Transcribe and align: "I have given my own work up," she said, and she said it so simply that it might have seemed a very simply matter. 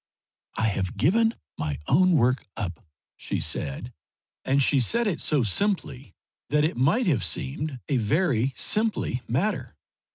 "I 0.57 0.65
have 0.69 0.97
given 0.97 1.35
my 1.59 1.77
own 1.87 2.13
work 2.13 2.47
up," 2.57 2.83
she 3.17 3.39
said, 3.39 3.93
and 4.43 4.63
she 4.63 4.79
said 4.79 5.05
it 5.05 5.21
so 5.21 5.43
simply 5.43 6.15
that 6.49 6.63
it 6.65 6.75
might 6.75 7.05
have 7.05 7.23
seemed 7.23 7.79
a 7.87 7.97
very 7.97 8.51
simply 8.55 9.21
matter. 9.27 9.75